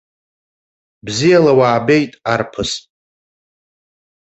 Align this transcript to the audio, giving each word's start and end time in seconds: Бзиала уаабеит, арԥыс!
Бзиала 1.05 1.53
уаабеит, 1.57 2.11
арԥыс! 2.31 2.71